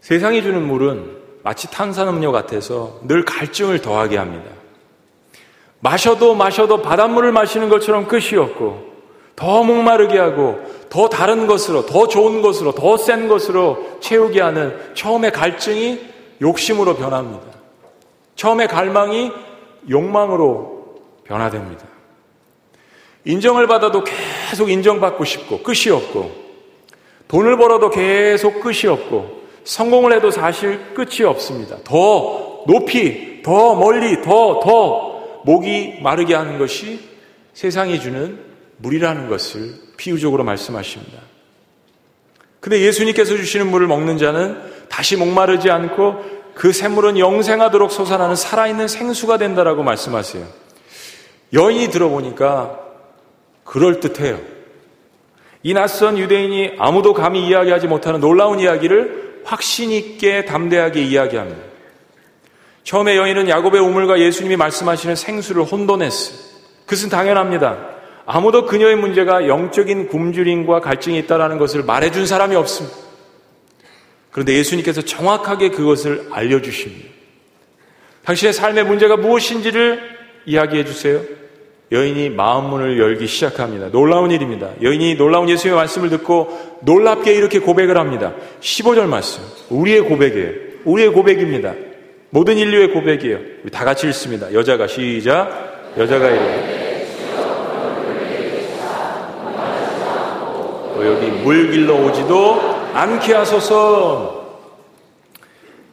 [0.00, 4.50] 세상이 주는 물은 마치 탄산음료 같아서 늘 갈증을 더하게 합니다.
[5.82, 8.92] 마셔도 마셔도 바닷물을 마시는 것처럼 끝이 없고
[9.34, 15.30] 더 목마르게 하고 더 다른 것으로 더 좋은 것으로 더 센 것으로 채우게 하는 처음에
[15.30, 15.98] 갈증이
[16.40, 17.42] 욕심으로 변합니다.
[18.36, 19.32] 처음에 갈망이
[19.90, 21.84] 욕망으로 변화됩니다.
[23.24, 26.30] 인정을 받아도 계속 인정받고 싶고 끝이 없고
[27.26, 31.78] 돈을 벌어도 계속 끝이 없고 성공을 해도 사실 끝이 없습니다.
[31.82, 35.11] 더 높이, 더 멀리, 더, 더
[35.44, 37.00] 목이 마르게 하는 것이
[37.54, 38.38] 세상이 주는
[38.78, 41.20] 물이라는 것을 비유적으로 말씀하십니다.
[42.60, 46.24] 근데 예수님께서 주시는 물을 먹는 자는 다시 목마르지 않고
[46.54, 50.46] 그 샘물은 영생하도록 솟아나는 살아있는 생수가 된다라고 말씀하세요.
[51.52, 52.78] 여인이 들어보니까
[53.64, 54.40] 그럴듯해요.
[55.64, 61.71] 이 낯선 유대인이 아무도 감히 이야기하지 못하는 놀라운 이야기를 확신 있게 담대하게 이야기합니다.
[62.84, 66.52] 처음에 여인은 야곱의 우물과 예수님이 말씀하시는 생수를 혼돈했어요.
[66.84, 67.92] 그것은 당연합니다.
[68.26, 72.96] 아무도 그녀의 문제가 영적인 굶주림과 갈증이 있다는 것을 말해준 사람이 없습니다.
[74.30, 77.08] 그런데 예수님께서 정확하게 그것을 알려주십니다.
[78.24, 80.00] 당신의 삶의 문제가 무엇인지를
[80.46, 81.20] 이야기해 주세요.
[81.90, 83.90] 여인이 마음문을 열기 시작합니다.
[83.90, 84.70] 놀라운 일입니다.
[84.80, 88.32] 여인이 놀라운 예수님의 말씀을 듣고 놀랍게 이렇게 고백을 합니다.
[88.60, 89.42] 15절 말씀.
[89.68, 90.50] 우리의 고백이에요.
[90.84, 91.74] 우리의 고백입니다.
[92.34, 93.38] 모든 인류의 고백이에요.
[93.62, 94.50] 우리 다 같이 읽습니다.
[94.54, 95.92] 여자가 시작.
[95.98, 97.06] 여자가 이래.
[100.96, 102.58] 여기 물 길러 오지도
[102.94, 104.60] 않게 하소서.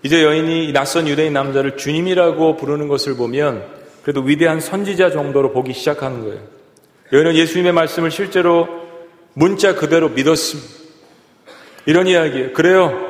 [0.01, 3.65] 이제 여인이 낯선 유대인 남자를 주님이라고 부르는 것을 보면
[4.03, 6.39] 그래도 위대한 선지자 정도로 보기 시작하는 거예요.
[7.11, 8.69] 여인은 예수님의 말씀을 실제로
[9.33, 10.69] 문자 그대로 믿었습니다.
[11.85, 12.53] 이런 이야기예요.
[12.53, 13.09] 그래요.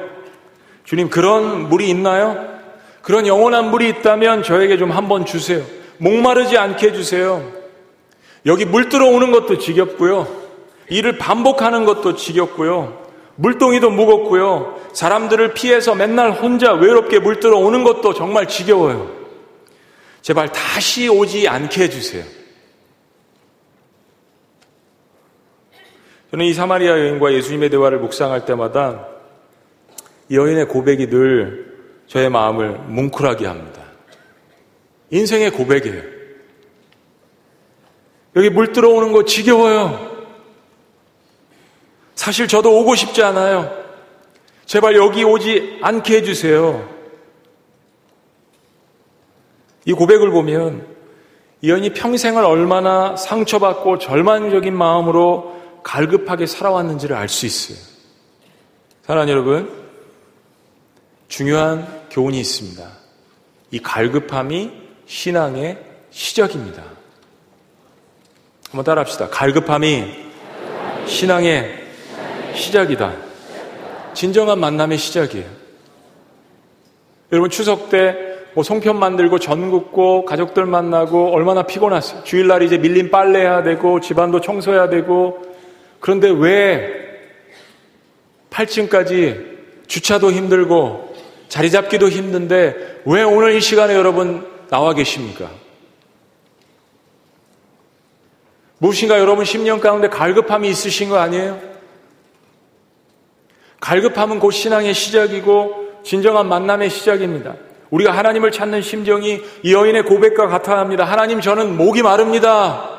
[0.84, 2.59] 주님 그런 물이 있나요?
[3.02, 5.64] 그런 영원한 물이 있다면 저에게 좀 한번 주세요.
[5.98, 7.52] 목마르지 않게 해주세요.
[8.46, 10.28] 여기 물 들어오는 것도 지겹고요.
[10.90, 13.08] 일을 반복하는 것도 지겹고요.
[13.36, 14.80] 물동이도 무겁고요.
[14.94, 19.10] 사람들을 피해서 맨날 혼자 외롭게 물 들어오는 것도 정말 지겨워요.
[20.22, 22.24] 제발 다시 오지 않게 해주세요.
[26.32, 29.08] 저는 이 사마리아 여인과 예수님의 대화를 묵상할 때마다
[30.32, 31.69] 여인의 고백이 늘
[32.10, 33.84] 저의 마음을 뭉클하게 합니다.
[35.12, 36.02] 인생의 고백이에요.
[38.36, 40.10] 여기 물 들어오는 거 지겨워요.
[42.16, 43.72] 사실 저도 오고 싶지 않아요.
[44.66, 46.90] 제발 여기 오지 않게 해주세요.
[49.86, 50.88] 이 고백을 보면
[51.62, 57.78] 이연이 평생을 얼마나 상처받고 절망적인 마음으로 갈급하게 살아왔는지를 알 수 있어요.
[59.04, 59.72] 사랑하는 여러분,
[61.28, 62.88] 중요한 교훈이 있습니다.
[63.72, 64.72] 이 갈급함이
[65.06, 65.78] 신앙의
[66.10, 66.84] 시작입니다.
[68.70, 69.28] 한번 따라 합시다.
[69.30, 70.06] 갈급함이
[71.06, 71.88] 신앙의
[72.56, 73.16] 시작이다.
[74.14, 75.48] 진정한 만남의 시작이에요.
[77.32, 82.24] 여러분 추석 때 뭐 송편 만들고 전 굽고 가족들 만나고 얼마나 피곤하세요.
[82.24, 85.42] 주일날 이제 밀린 빨래 해야 되고 집안도 청소해야 되고
[86.00, 86.90] 그런데 왜
[88.50, 91.09] 8층까지 주차도 힘들고
[91.50, 95.50] 자리 잡기도 힘든데 왜 오늘 이 시간에 여러분 나와 계십니까?
[98.78, 101.60] 무엇인가 여러분 10년 가운데 갈급함이 있으신 거 아니에요?
[103.82, 107.56] 갈급함은 곧 신앙의 시작이고 진정한 만남의 시작입니다.
[107.90, 111.04] 우리가 하나님을 찾는 심정이 이 여인의 고백과 같아야 합니다.
[111.04, 112.90] 하나님 저는 목이 마릅니다.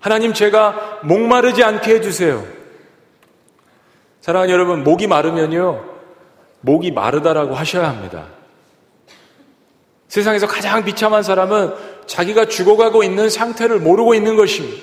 [0.00, 2.44] 하나님 제가 목마르지 않게 해주세요.
[4.20, 5.93] 사랑하는 여러분, 목이 마르면요,
[6.64, 8.24] 목이 마르다라고 하셔야 합니다.
[10.08, 11.74] 세상에서 가장 비참한 사람은
[12.06, 14.82] 자기가 죽어가고 있는 상태를 모르고 있는 것입니다.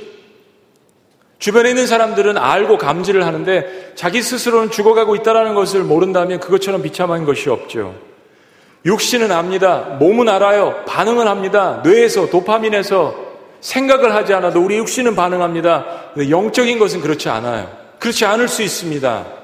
[1.39, 7.49] 주변에 있는 사람들은 알고 감지를 하는데 자기 스스로는 죽어가고 있다는 것을 모른다면 그것처럼 비참한 것이
[7.49, 7.95] 없죠.
[8.85, 9.97] 육신은 압니다.
[9.99, 10.83] 몸은 알아요.
[10.85, 11.81] 반응을 합니다.
[11.83, 13.15] 뇌에서, 도파민에서
[13.59, 15.85] 생각을 하지 않아도 우리 육신은 반응합니다.
[16.29, 17.71] 영적인 것은 그렇지 않아요.
[17.99, 19.40] 그렇지 않을 수 있습니다.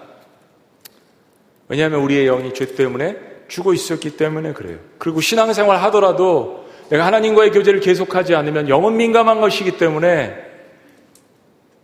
[1.70, 4.78] 왜냐하면 우리의 영이 죄 때문에 죽어 있었기 때문에 그래요.
[4.98, 10.36] 그리고 신앙생활 하더라도 내가 하나님과의 교제를 계속하지 않으면 영은 민감한 것이기 때문에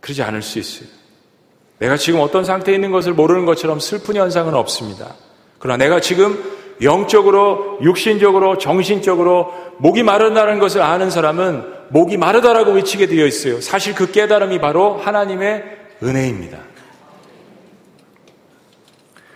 [0.00, 0.88] 그러지 않을 수 있어요.
[1.78, 5.14] 내가 지금 어떤 상태에 있는 것을 모르는 것처럼 슬픈 현상은 없습니다.
[5.58, 6.42] 그러나 내가 지금
[6.82, 13.60] 영적으로, 육신적으로, 정신적으로 목이 마르다는 것을 아는 사람은 목이 마르다라고 외치게 되어 있어요.
[13.60, 15.64] 사실 그 깨달음이 바로 하나님의
[16.02, 16.58] 은혜입니다.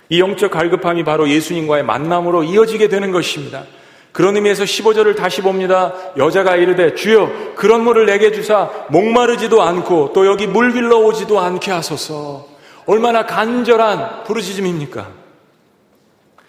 [0.08, 3.64] 이 영적 갈급함이 바로 예수님과의 만남으로 이어지게 되는 것입니다.
[4.12, 5.94] 그런 의미에서 15절을 다시 봅니다.
[6.16, 11.70] 여자가 이르되 주여 그런 물을 내게 주사 목마르지도 않고 또 여기 물 길러 오지도 않게
[11.70, 12.48] 하소서.
[12.86, 15.08] 얼마나 간절한 부르짖음입니까?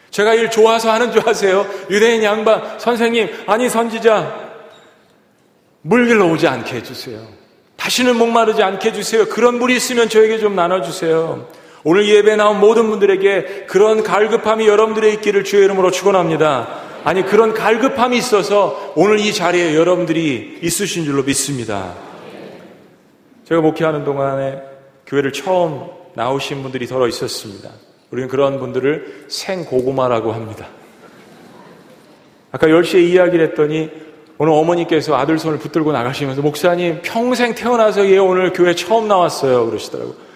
[0.09, 1.65] 제가 일 좋아서 하는 줄 아세요?
[1.89, 4.49] 유대인 양반 선생님 아니 선지자
[5.81, 7.19] 물 길러 오지 않게 해주세요.
[7.75, 9.27] 다시는 목마르지 않게 해주세요.
[9.27, 11.47] 그런 물이 있으면 저에게 좀 나눠주세요.
[11.83, 16.89] 오늘 예배 나온 모든 분들에게 그런 갈급함이 여러분들의 있기를 주의 이름으로 축원합니다.
[17.03, 21.93] 아니 그런 갈급함이 있어서 오늘 이 자리에 여러분들이 있으신 줄로 믿습니다.
[23.45, 24.61] 제가 목회하는 동안에
[25.07, 27.69] 교회를 처음 나오신 분들이 더러 있었습니다.
[28.11, 30.67] 우리는 그런 분들을 생고구마라고 합니다.
[32.51, 33.89] 아까 10시에 이야기를 했더니
[34.37, 40.28] 오늘 어머니께서 아들 손을 붙들고 나가시면서 목사님 평생 태어나서 얘 오늘 교회 처음 나왔어요 그러시더라고요.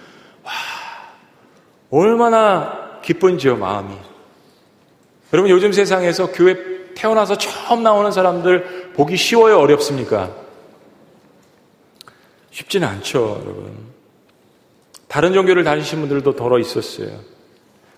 [1.94, 3.94] 와 얼마나 기쁜지요, 마음이.
[5.32, 6.58] 여러분, 요즘 세상에서 교회
[6.96, 10.32] 태어나서 처음 나오는 사람들 보기 쉬워요, 어렵습니까?
[12.50, 13.76] 쉽지는 않죠, 여러분.
[15.08, 17.10] 다른 종교를 다니신 분들도 덜어 있었어요.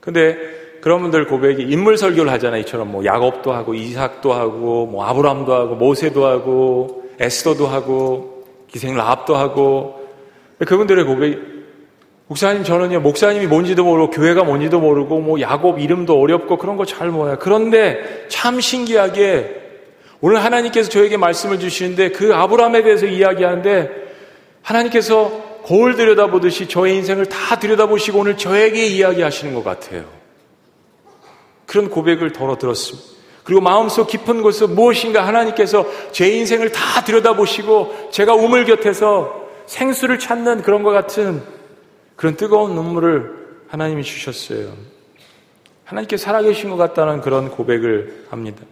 [0.01, 0.37] 근데
[0.81, 2.61] 그런 분들 고백이 인물 설교를 하잖아요.
[2.61, 9.37] 이처럼 뭐 야곱도 하고 이삭도 하고 뭐 아브람도 하고 모세도 하고 에스더도 하고 기생 라합도
[9.37, 10.05] 하고
[10.59, 11.54] 그분들의 고백이
[12.27, 17.09] 목사님 저는요 목사님이 뭔지도 모르고 교회가 뭔지도 모르고 뭐 야곱 이름도 어렵고 그런 거 잘
[17.09, 17.37] 몰라요.
[17.39, 19.63] 그런데 참 신기하게
[20.21, 23.89] 오늘 하나님께서 저에게 말씀을 주시는데 그 아브라함에 대해서 이야기하는데
[24.63, 30.05] 하나님께서 거울 들여다보듯이 저의 인생을 다 들여다보시고 오늘 저에게 이야기하시는 것 같아요.
[31.65, 33.07] 그런 고백을 덜어 들었습니다.
[33.43, 40.63] 그리고 마음속 깊은 곳에서 무엇인가 하나님께서 제 인생을 다 들여다보시고 제가 우물 곁에서 생수를 찾는
[40.63, 41.43] 그런 것 같은
[42.15, 44.73] 그런 뜨거운 눈물을 하나님이 주셨어요.
[45.83, 48.63] 하나님께 살아계신 것 같다는 그런 고백을 합니다.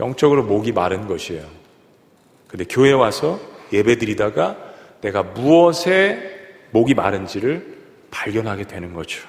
[0.00, 1.46] 영적으로 목이 마른 것이에요.
[2.48, 3.40] 근데 교회 와서
[3.72, 4.56] 예배 드리다가
[5.00, 6.40] 내가 무엇에
[6.70, 7.78] 목이 마른지를
[8.10, 9.22] 발견하게 되는 거죠.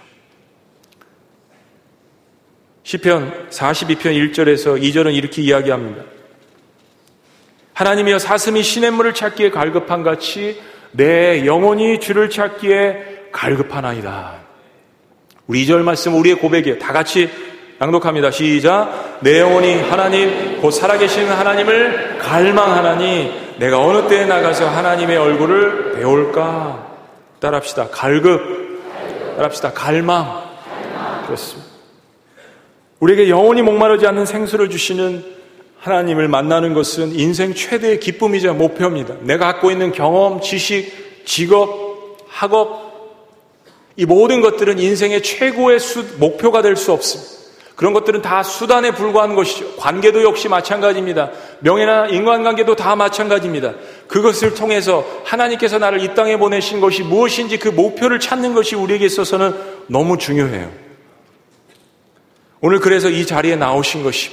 [2.84, 6.04] 시편 42편 1절에서 2절은 이렇게 이야기합니다.
[7.74, 10.62] 하나님이여 사슴이 시냇물을 찾기에 갈급한 같이
[10.94, 14.44] 내 영혼이 주를 찾기에 갈급하나이다.
[15.48, 16.80] 우리 2절 말씀 우리의 고백이에요.
[16.80, 17.30] 다 같이
[17.80, 18.32] 낭독합니다.
[18.32, 19.20] 시작.
[19.22, 26.88] 내 영혼이 하나님, 곧 살아계신 하나님을 갈망하나니 내가 어느 때에 나가서 하나님의 얼굴을 배울까?
[27.40, 27.90] 따라합시다.
[27.90, 28.42] 갈급.
[29.36, 29.74] 따라합시다.
[29.74, 30.44] 갈망.
[31.26, 31.74] 그렇습니다.
[33.00, 35.33] 우리에게 영원히 목마르지 않는 생수를 주시는
[35.84, 39.16] 하나님을 만나는 것은 인생 최대의 기쁨이자 목표입니다.
[39.22, 42.94] 내가 갖고 있는 경험, 지식, 직업, 학업,
[43.98, 47.34] 이 모든 것들은 인생의 최고의 수, 목표가 될 수 없습니다.
[47.76, 49.76] 그런 것들은 다 수단에 불과한 것이죠.
[49.76, 51.32] 관계도 역시 마찬가지입니다.
[51.60, 53.74] 명예나 인간관계도 다 마찬가지입니다.
[54.08, 59.54] 그것을 통해서 하나님께서 나를 이 땅에 보내신 것이 무엇인지 그 목표를 찾는 것이 우리에게 있어서는
[59.88, 60.72] 너무 중요해요.
[62.62, 64.32] 오늘 그래서 이 자리에 나오신 것이,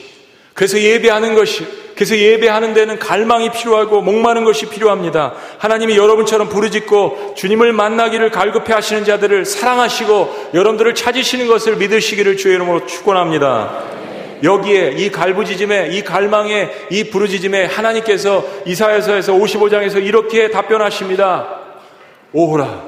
[0.54, 5.34] 그래서 예배하는 것이, 그래서 예배하는 데는 갈망이 필요하고 목마른 것이 필요합니다.
[5.58, 12.86] 하나님이 여러분처럼 부르짖고 주님을 만나기를 갈급해 하시는 자들을 사랑하시고 여러분들을 찾으시는 것을 믿으시기를 주의 이름으로
[12.86, 14.00] 축원합니다.
[14.42, 21.60] 여기에 이 갈부짖음에 이 갈망에 이 부르짖음에 하나님께서 이사야서에서 55장에서 이렇게 답변하십니다.
[22.32, 22.84] 오라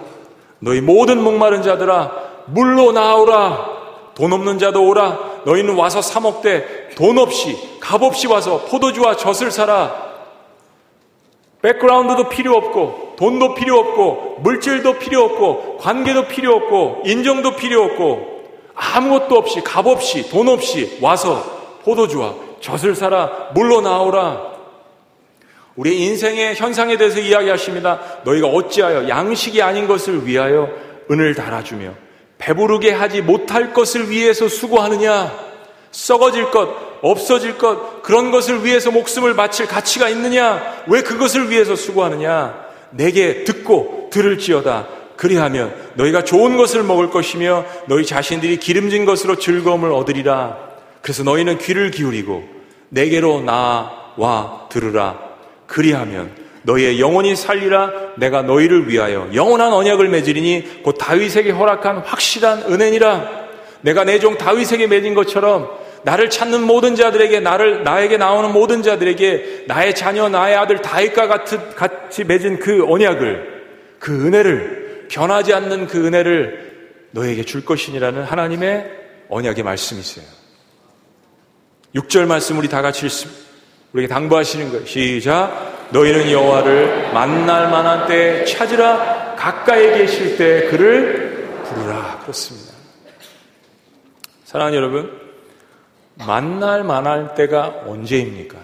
[0.61, 2.12] 너희 모든 목마른 자들아
[2.46, 3.71] 물로 나오라
[4.14, 5.42] 돈 없는 자도 오라.
[5.44, 10.12] 너희는 와서 사먹되 돈 없이 값 없이 와서 포도주와 젖을 사라.
[11.62, 18.33] 백그라운드도 필요 없고 돈도 필요 없고 물질도 필요 없고 관계도 필요 없고 인정도 필요 없고
[18.75, 21.44] 아무것도 없이 값 없이 돈 없이 와서
[21.85, 23.51] 포도주와 젖을 사라.
[23.55, 24.53] 물로 나오라.
[25.75, 28.01] 우리 인생의 현상에 대해서 이야기하십니다.
[28.25, 30.68] 너희가 어찌하여 양식이 아닌 것을 위하여
[31.11, 32.02] 은을 달아주며
[32.42, 35.33] 배부르게 하지 못할 것을 위해서 수고하느냐?
[35.92, 36.68] 썩어질 것,
[37.00, 40.83] 없어질 것, 그런 것을 위해서 목숨을 바칠 가치가 있느냐?
[40.88, 42.66] 왜 그것을 위해서 수고하느냐?
[42.90, 44.88] 내게 듣고 들을지어다.
[45.16, 50.59] 그리하면 너희가 좋은 것을 먹을 것이며 너희 자신들이 기름진 것으로 즐거움을 얻으리라.
[51.00, 52.42] 그래서 너희는 귀를 기울이고
[52.88, 55.18] 내게로 나와 들으라.
[55.68, 63.42] 그리하면 너희의 영혼이 살리라 내가 너희를 위하여 영원한 언약을 맺으리니 곧 다윗에게 허락한 확실한 은혜니라.
[63.83, 65.68] 내가 내 종 다윗에게 맺은 것처럼
[66.05, 71.29] 나를 찾는 모든 자들에게 나를 나에게 나오는 모든 자들에게 나의 자녀 나의 아들 다윗과
[71.77, 73.62] 같이 맺은 그 언약을
[73.98, 76.72] 그 은혜를 변하지 않는 그 은혜를
[77.12, 78.90] 너에게 줄 것이니라는 하나님의
[79.29, 80.25] 언약의 말씀이세요.
[81.94, 83.07] 6절 말씀 우리 다 같이.
[83.92, 84.87] 우리에게 당부하시는 거예요.
[84.87, 85.82] 시작.
[85.92, 89.35] 너희는 여호와를 만날 만한 때 찾으라.
[89.37, 92.20] 가까이 계실 때 그를 부르라.
[92.22, 92.72] 그렇습니다.
[94.44, 95.20] 사랑하는 여러분,
[96.14, 98.59] 만날 만할 때가 언제입니까?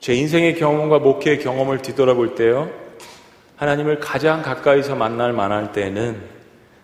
[0.00, 2.70] 제 인생의 경험과 목회의 경험을 뒤돌아볼 때요.
[3.56, 6.20] 하나님을 가장 가까이서 만날 만할 때는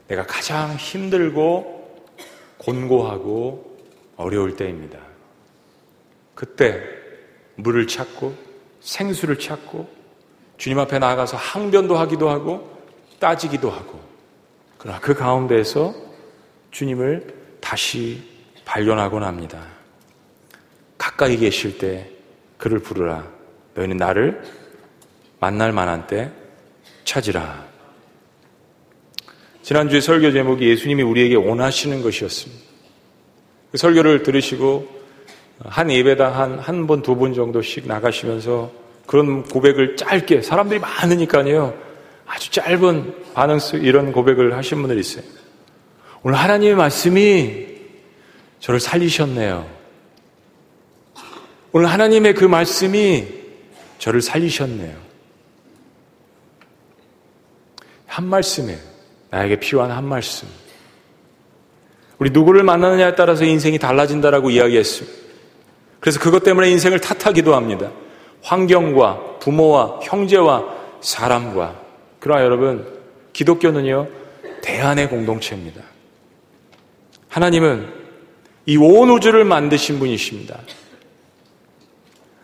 [0.06, 2.06] 내가 가장 힘들고
[2.58, 3.76] 곤고하고
[4.16, 4.98] 어려울 때입니다.
[6.34, 6.97] 그때
[7.58, 8.34] 물을 찾고
[8.80, 9.88] 생수를 찾고
[10.56, 12.78] 주님 앞에 나가서 항변도 하기도 하고
[13.18, 14.00] 따지기도 하고
[14.78, 15.94] 그러나 그 가운데에서
[16.70, 18.22] 주님을 다시
[18.64, 19.66] 발견하곤 합니다.
[20.96, 22.10] 가까이 계실 때
[22.58, 23.26] 그를 부르라.
[23.74, 24.42] 너희는 나를
[25.40, 26.30] 만날 만한 때
[27.04, 27.66] 찾으라.
[29.62, 32.62] 지난주에 설교 제목이 예수님이 우리에게 원하시는 것이었습니다.
[33.72, 34.97] 그 설교를 들으시고
[35.64, 38.70] 한 예배당 한, 한 번, 두 번 정도씩 나가시면서
[39.06, 41.74] 그런 고백을 짧게, 사람들이 많으니까요.
[42.26, 45.24] 아주 짧은 반응 수 이런 고백을 하신 분들이 있어요.
[46.22, 47.66] 오늘 하나님의 말씀이
[48.60, 49.66] 저를 살리셨네요.
[51.72, 53.26] 오늘 하나님의 그 말씀이
[53.98, 54.96] 저를 살리셨네요.
[58.06, 58.78] 한 말씀이에요.
[59.30, 60.48] 나에게 필요한 한 말씀.
[62.18, 65.27] 우리 누구를 만나느냐에 따라서 인생이 달라진다라고 이야기했습니다.
[66.00, 67.90] 그래서 그것 때문에 인생을 탓하기도 합니다.
[68.42, 70.64] 환경과 부모와 형제와
[71.00, 71.74] 사람과.
[72.20, 72.87] 그러나 여러분,
[73.32, 74.08] 기독교는요,
[74.62, 75.80] 대안의 공동체입니다.
[77.28, 77.98] 하나님은
[78.66, 80.58] 이 온 우주를 만드신 분이십니다.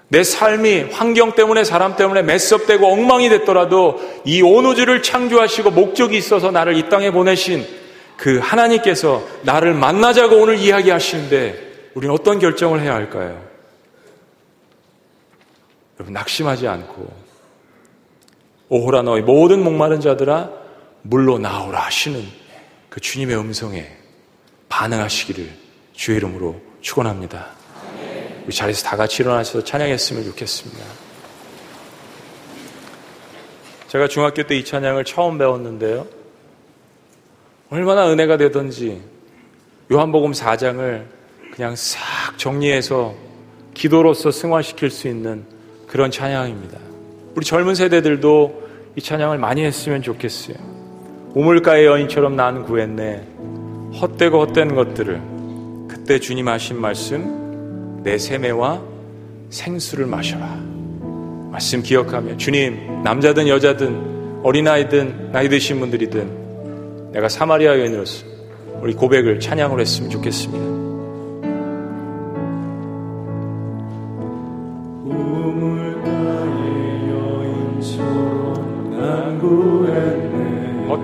[0.09, 6.51] 내 삶이 환경 때문에 사람 때문에 메스업되고 엉망이 됐더라도 이 온 우주를 창조하시고 목적이 있어서
[6.51, 7.67] 나를 이 땅에 보내신
[8.17, 13.45] 그 하나님께서 나를 만나자고 오늘 이야기하시는데 우리는 어떤 결정을 해야 할까요?
[15.97, 17.25] 여러분 낙심하지 않고
[18.69, 20.51] 오호라 너희 모든 목마른 자들아
[21.03, 22.21] 물로 나오라 하시는
[22.89, 23.87] 그 주님의 음성에
[24.69, 25.51] 반응하시기를
[25.93, 27.51] 주의 이름으로 축원합니다.
[28.45, 30.85] 우리 자리에서 다 같이 일어나셔서 찬양했으면 좋겠습니다.
[33.89, 36.07] 제가 중학교 때 이 찬양을 처음 배웠는데요.
[37.71, 39.01] 얼마나 은혜가 되던지
[39.93, 41.07] 요한복음 4장을
[41.55, 43.15] 그냥 싹 정리해서
[43.75, 45.45] 기도로서 승화시킬 수 있는
[45.87, 46.79] 그런 찬양입니다.
[47.37, 48.65] 우리 젊은 세대들도
[48.97, 50.57] 이 찬양을 많이 했으면 좋겠어요.
[51.35, 53.29] 우물가의 여인처럼 난 구했네.
[54.01, 55.21] 헛되고 헛된 것들을
[55.89, 58.83] 그때 주님 하신 말씀 내 세매와
[59.51, 60.59] 생수를 마셔라.
[61.53, 68.27] 말씀 기억하며 주님 남자든 여자든 어린아이든 나이 드신 분들이든 내가 사마리아 여인으로서
[68.81, 70.74] 우리 고백을 찬양을 했으면 좋겠습니다.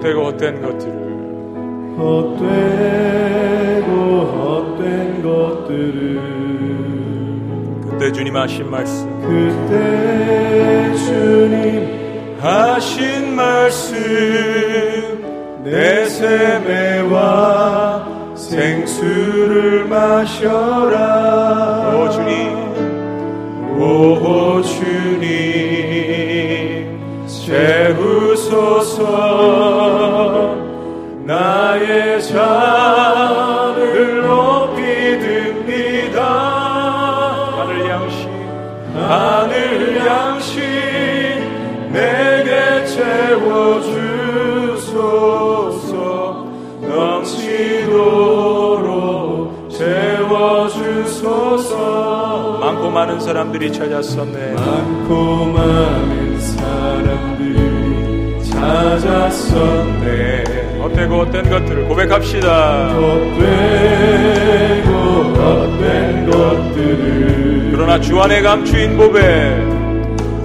[0.00, 0.94] 헛되고 헛된 것들을.
[1.98, 3.90] 헛되고
[4.32, 6.20] 헛된 것들을.
[7.82, 9.06] 그때 주님 하신 말씀.
[9.20, 13.94] 그때 주님 하신 말씀.
[15.64, 17.10] 내 세매와
[18.34, 20.96] 생수를 마셔라.
[21.94, 22.58] 오 주님.
[23.78, 25.60] 오 주님.
[27.50, 29.29] 채우소서
[53.20, 54.52] 사람들이 찾았었네.
[54.54, 60.44] 많고 많은 사람들이 찾았었네.
[60.82, 62.88] 헛되고 헛된 것들을 고백합시다.
[62.88, 64.90] 헛되고
[65.34, 69.20] 헛된 것들을 그러나 주 안에 감추인 보배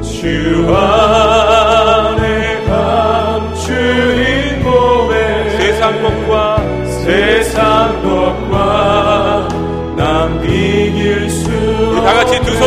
[0.02, 6.58] 주 안에 감추인 몸에 세상 것과
[7.04, 8.15] 세상 것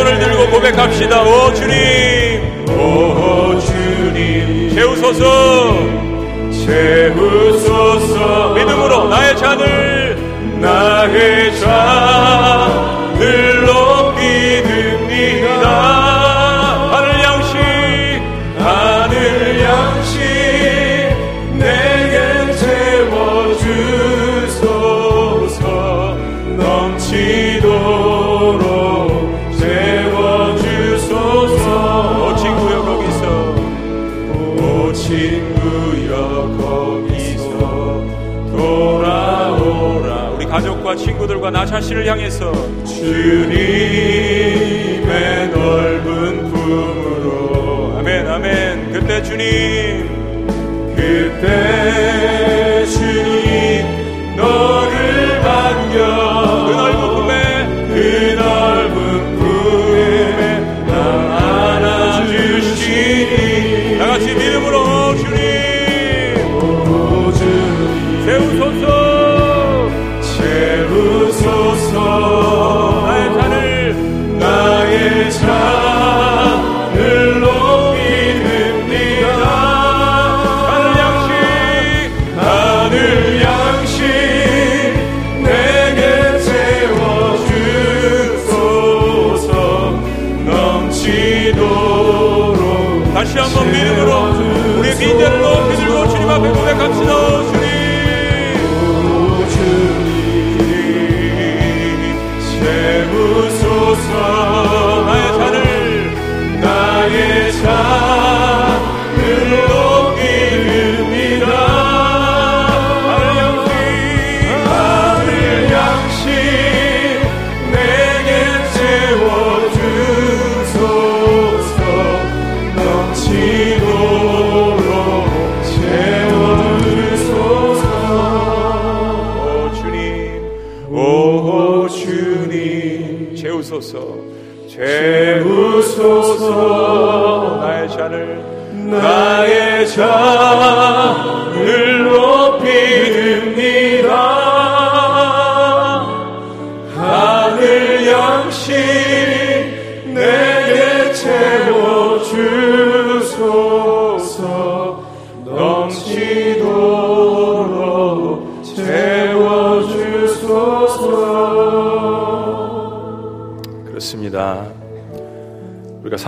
[0.09, 1.21] 손을 들고 고백합시다.
[1.21, 2.65] 오 주님.
[2.67, 4.71] 오 주님.
[4.73, 5.75] 채우소서.
[6.65, 8.53] 채우소서.
[8.55, 10.17] 믿음으로 나의 잔을
[10.59, 12.48] 나의 잔
[41.49, 42.51] 친구들과 나 자신을 향해서
[42.85, 43.49] 주님의
[45.49, 47.97] 넓은 품으로.
[47.97, 48.93] 아멘 아멘.
[48.93, 50.07] 그때 주님
[50.95, 51.78] 그때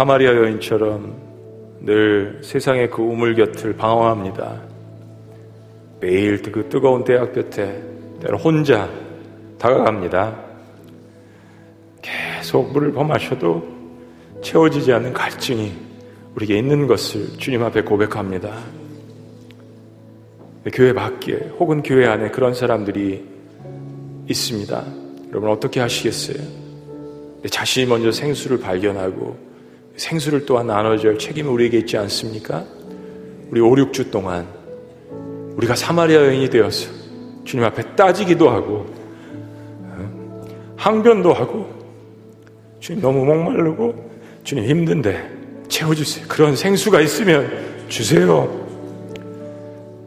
[0.02, 1.16] 사마리아 여인처럼
[1.82, 4.60] 늘 세상의 그 우물 곁을 방황합니다.
[6.00, 7.84] 매일 그 뜨거운 대학볕에
[8.20, 8.90] 때로 혼자
[9.60, 10.40] 다가갑니다.
[12.02, 13.62] 계속 물을 범하셔도
[14.42, 15.72] 채워지지 않는 갈증이
[16.34, 18.58] 우리에게 있는 것을 주님 앞에 고백합니다.
[20.74, 23.24] 교회 밖에 혹은 교회 안에 그런 사람들이
[24.28, 24.84] 있습니다.
[25.30, 26.44] 여러분 어떻게 하시겠어요?
[27.44, 29.51] 내 자신이 먼저 생수를 발견하고
[29.96, 32.66] 생수를 또한 나눠줄 책임이 우리에게 있지 않습니까?
[33.50, 34.48] 우리 5, 6주 동안
[35.56, 36.90] 우리가 사마리아 여인이 되어서
[37.44, 38.86] 주님 앞에 따지기도 하고
[39.84, 40.42] 어,
[40.78, 41.70] 항변도 하고
[42.80, 44.12] 주님 너무 목마르고
[44.44, 46.26] 주님 힘든데 채워주세요.
[46.28, 47.50] 그런 생수가 있으면
[47.88, 48.62] 주세요.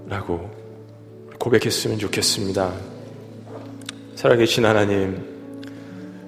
[0.09, 0.51] 라고
[1.39, 2.73] 고백했으면 좋겠습니다.
[4.15, 5.34] 살아계신 하나님,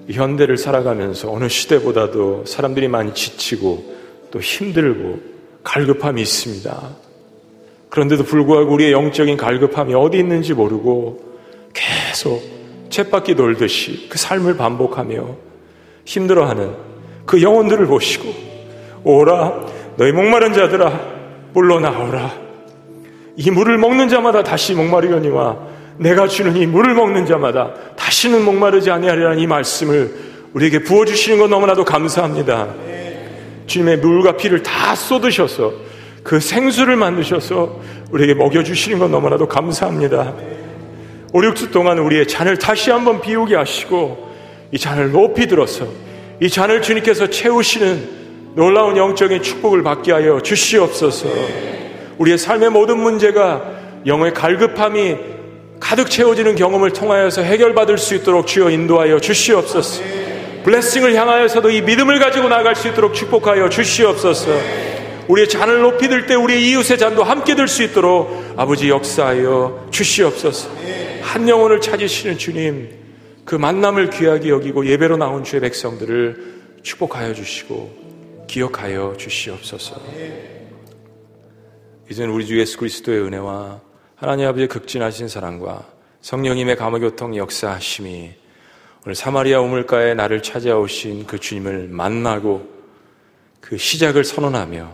[0.09, 3.95] 현대를 살아가면서 어느 시대보다도 사람들이 많이 지치고
[4.31, 5.19] 또 힘들고
[5.63, 6.95] 갈급함이 있습니다.
[7.89, 11.35] 그런데도 불구하고 우리의 영적인 갈급함이 어디 있는지 모르고
[11.73, 12.41] 계속
[12.89, 15.35] 쳇바퀴 돌듯이 그 삶을 반복하며
[16.05, 16.73] 힘들어하는
[17.25, 18.33] 그 영혼들을 보시고
[19.03, 19.65] 오라
[19.97, 21.17] 너희 목마른 자들아
[21.53, 22.33] 물러 나오라
[23.35, 29.39] 이 물을 먹는 자마다 다시 목마르려니와 내가 주는 이 물을 먹는 자마다 다시는 목마르지 아니하리라는
[29.39, 30.13] 이 말씀을
[30.53, 32.67] 우리에게 부어주시는 것 너무나도 감사합니다.
[33.65, 35.73] 주님의 물과 피를 다 쏟으셔서
[36.23, 37.79] 그 생수를 만드셔서
[38.11, 40.33] 우리에게 먹여주시는 것 너무나도 감사합니다.
[41.33, 44.27] 5, 6주 동안 우리의 잔을 다시 한번 비우게 하시고
[44.71, 45.85] 이 잔을 높이 들어서
[46.41, 48.17] 이 잔을 주님께서 채우시는
[48.55, 51.27] 놀라운 영적인 축복을 받게 하여 주시옵소서.
[52.17, 53.63] 우리의 삶의 모든 문제가
[54.05, 55.36] 영의 갈급함이
[55.79, 60.03] 가득 채워지는 경험을 통하여서 해결받을 수 있도록 주여 인도하여 주시옵소서.
[60.63, 64.51] 블레싱을 향하여서도 이 믿음을 가지고 나갈 수 있도록 축복하여 주시옵소서.
[65.27, 70.69] 우리의 잔을 높이 들 때 우리의 이웃의 잔도 함께 들 수 있도록 아버지 역사하여 주시옵소서.
[71.21, 72.89] 한 영혼을 찾으시는 주님,
[73.45, 80.01] 그 만남을 귀하게 여기고 예배로 나온 주의 백성들을 축복하여 주시고 기억하여 주시옵소서.
[82.09, 83.81] 이제는 우리 주 예수 그리스도의 은혜와
[84.17, 85.85] 하나님 아버지의 극진하신 사랑과
[86.21, 88.31] 성령님의 감화교통 역사하심이
[89.05, 92.67] 오늘 사마리아 우물가에 나를 찾아오신 그 주님을 만나고
[93.61, 94.91] 그 시작을 선언하며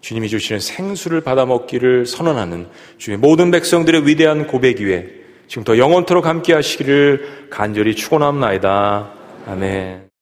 [0.00, 2.66] 주님이 주시는 생수를 받아 먹기를 선언하는
[2.98, 5.08] 주의 모든 백성들의 위대한 고백 위에
[5.46, 9.12] 지금부터 영원토록 함께 하시기를 간절히 축원합니다.
[9.46, 10.13] 아멘.